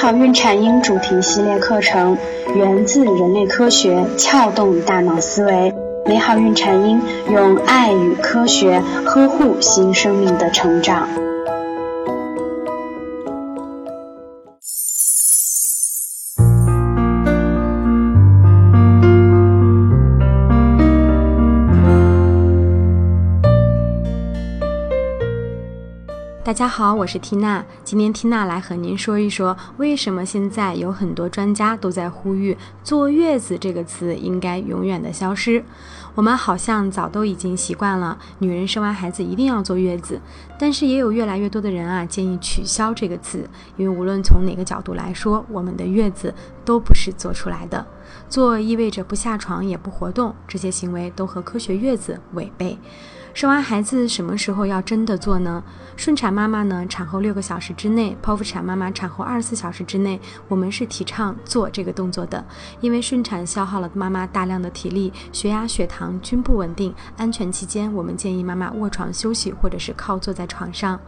[0.00, 2.16] 好孕产婴主题系列课程
[2.54, 5.74] 源自人类科学，撬动大脑思维。
[6.06, 11.08] 美好孕产婴用爱与科学呵护新生命的成长。
[26.48, 27.62] 大家好，我是缇娜。
[27.84, 35.62] 今天缇娜来和您说一说，为什么现在有很多专家都在呼吁“坐月子”这个词应该永远的消失。
[36.14, 40.18] 我们好像早都已经习惯了，女人生完孩子一定要坐月子，
[40.58, 43.46] 但是也有越来越多的人啊建议取消这个词，
[43.76, 46.32] 因为无论从哪个角度来说，我们的月子
[46.64, 47.86] 都不是做出来的。
[48.30, 52.78] 坐意味着不下床也不活动，这些行为都和科学月子违背。
[53.38, 55.62] 生完孩子什么时候要真的做呢？
[55.96, 56.84] 顺产妈妈呢？
[56.88, 62.44] 产后六个小时之内，剖腹产妈妈产后二十四小时之内，我们是提倡做这个动作的，
[62.80, 66.92] 因为顺产消耗了妈妈大量的体力，血压、血糖均不稳定。
[67.16, 70.98] 安全期间，我们建议妈妈卧床休息，或者是靠坐在床上。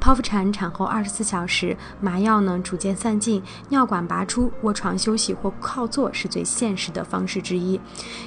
[0.00, 7.80] 剖腹产产后二十四小时，麻药呢逐渐散尽，尿管拔出，卧床休息或靠坐是最现实的方式之一。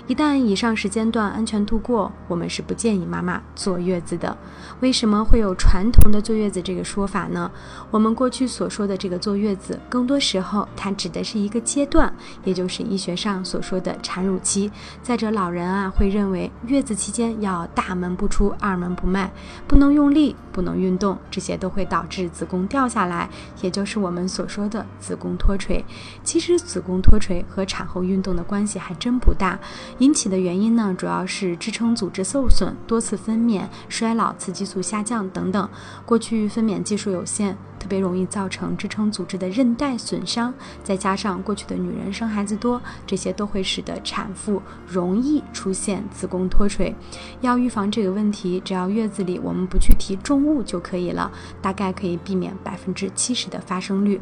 [0.08, 3.42] 一旦以上时间段安全度过，我们是不建议妈妈。
[3.56, 4.38] 坐月子的，
[4.80, 7.52] 为什么会有传统的坐月子这个说法呢？
[7.92, 14.72] 我们过去所说的这个坐月子，更多时候它指的是一个阶段，也就是医学上所说的产乳期。
[15.02, 19.32] 再者，老人啊会认为月子期间要大门不出，二门不迈，
[19.68, 23.30] 不能用力，不能运动，这些都会导致子宫掉下来，
[23.62, 25.84] 也就是我们所说的子宫脱垂。
[26.24, 29.58] 其实子宫脱垂和产后运动的关系还真不大，
[30.00, 33.46] 引起的原因呢，主要是支撑组织受损，多次分。
[33.46, 35.70] 娩、衰老、雌激素下降等等，
[36.06, 40.52] 过去分娩技术有限，特别容易造成支撑组织的韧带损伤。
[40.84, 46.96] 再加上过去的女人生孩子多，这些都会使得产妇容易出现子宫脱垂。
[47.42, 51.32] 要预防这个问题，只要月子里我们不去提重物就可以了，
[51.62, 54.20] 大概可以避免百分之七十的发生率。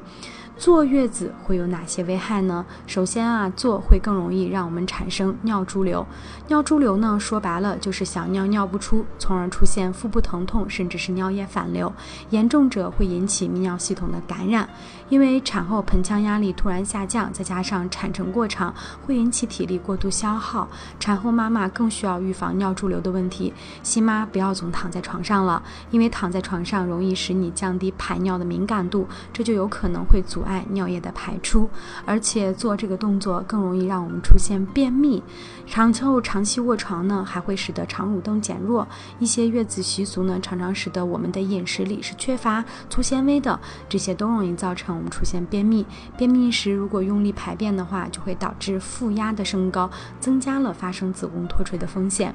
[0.55, 2.63] 坐月子会有哪些危害呢？
[2.85, 6.05] 首先啊，坐会更容易让我们产生尿潴留。
[6.47, 11.91] 尿潴留呢，说白了就是想尿尿不出，从而出现腹部疼痛，甚至是尿液反流。
[12.29, 14.69] 严重者会引起泌尿系统的感染。
[15.09, 18.73] 因为产后盆腔压力突然下降，再加上产程过长，
[19.05, 20.67] 会引起体力过度消耗。
[20.99, 23.51] 产后妈妈更需要预防尿潴留的问题。
[23.81, 25.61] 新妈不要总躺在床上了，
[25.91, 30.43] 因为躺在床上容易使你降低排尿的敏感度，这就有可能会阻。
[30.43, 31.69] 碍尿液的排出，
[32.05, 35.23] 而且做这个动作更容易让我们出现便秘。
[35.65, 38.85] 长后长期卧床呢，还会使得肠蠕动减弱。
[39.19, 45.85] 一些月子习俗呢，常常使得我们的饮食里是缺乏粗纤维的，这些都容易造成我们出现便秘。
[46.17, 52.33] 便秘时如果用力排便的话，就会导致腹压的升高，增加了发生子宫脱垂的风险。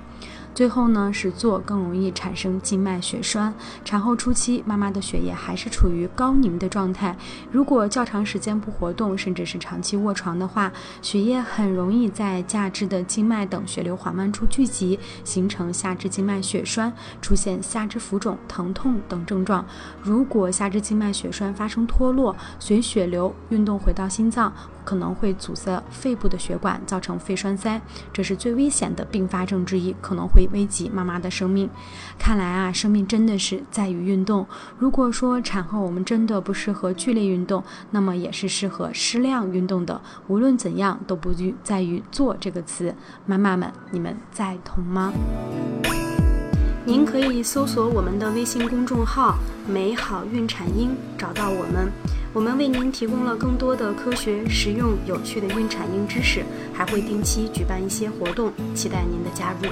[0.59, 3.55] 最后呢，是坐更容易产生静脉血栓。
[3.85, 7.17] 产后初期，妈妈的血液还是处于高凝的状态，
[7.53, 16.93] 如果较长时间不活动，甚至是长期卧床的话，血液很容易在下肢的静脉等血流缓慢处聚集，形成下肢静脉血栓，
[17.23, 19.65] 出现下肢浮肿、疼痛等症状。
[20.03, 24.53] 如果下肢静脉血栓发生脱落，随血流运动回到心脏。
[24.85, 27.79] 可能会阻塞肺部的血管，造成肺栓塞，
[28.11, 31.69] 这是最危险的并发症之一，可能会危及妈妈的生命。
[32.19, 34.47] 看来啊，生命真的是在于运动。
[34.79, 40.01] 如果说产后我们真的不适合剧烈运动，那么也是适合适量运动的。
[40.27, 41.33] 无论怎样，都不
[41.63, 42.95] 在于“做”这个词。
[43.27, 45.13] 妈妈们，你们赞同吗？
[46.85, 49.37] 您可以搜索我们的微信公众号
[49.69, 51.93] “美好孕产婴”，找到我们。
[52.33, 59.71] 我们为您提供了更多的科学、实用、有趣的孕产婴知识，还会定期举办一些活动，期待您的加入。